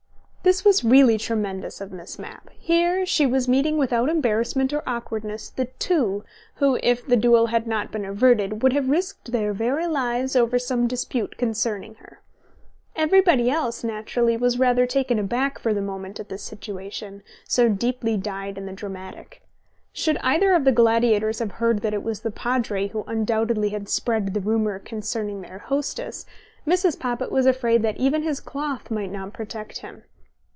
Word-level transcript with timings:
This 0.43 0.65
was 0.65 0.83
really 0.83 1.19
tremendous 1.19 1.79
of 1.81 1.91
Miss 1.91 2.17
Mapp. 2.17 2.49
Here 2.57 3.01
was 3.01 3.09
she 3.09 3.27
meeting 3.27 3.77
without 3.77 4.09
embarrassment 4.09 4.73
or 4.73 4.81
awkwardness 4.87 5.51
the 5.51 5.65
two, 5.65 6.23
who 6.55 6.79
if 6.81 7.05
the 7.05 7.15
duel 7.15 7.45
had 7.45 7.67
not 7.67 7.91
been 7.91 8.03
averted, 8.03 8.63
would 8.63 8.73
have 8.73 8.89
risked 8.89 9.31
their 9.31 9.53
very 9.53 9.85
lives 9.85 10.35
over 10.35 10.57
some 10.57 10.87
dispute 10.87 11.37
concerning 11.37 11.93
her. 11.99 12.21
Everybody 12.95 13.51
else, 13.51 13.83
naturally, 13.83 14.35
was 14.35 14.57
rather 14.57 14.87
taken 14.87 15.19
aback 15.19 15.59
for 15.59 15.75
the 15.75 15.79
moment 15.81 16.19
at 16.19 16.27
this 16.29 16.41
situation, 16.41 17.21
so 17.47 17.69
deeply 17.69 18.17
dyed 18.17 18.57
in 18.57 18.65
the 18.65 18.73
dramatic. 18.73 19.43
Should 19.93 20.17
either 20.23 20.53
of 20.55 20.65
the 20.65 20.71
gladiators 20.71 21.37
have 21.37 21.51
heard 21.53 21.81
that 21.81 21.93
it 21.93 22.03
was 22.03 22.21
the 22.21 22.31
Padre 22.31 22.87
who 22.87 23.03
undoubtedly 23.05 23.69
had 23.69 23.87
spread 23.87 24.33
the 24.33 24.41
rumour 24.41 24.79
concerning 24.79 25.41
their 25.41 25.59
hostess, 25.59 26.25
Mrs. 26.65 26.97
Poppit 26.99 27.31
was 27.31 27.45
afraid 27.45 27.83
that 27.83 27.97
even 27.97 28.23
his 28.23 28.39
cloth 28.39 28.89
might 28.89 29.11
not 29.11 29.33
protect 29.33 29.77
him. 29.77 30.03